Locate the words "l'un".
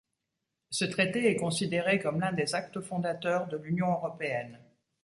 2.21-2.31